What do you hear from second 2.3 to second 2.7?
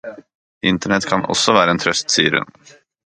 hun.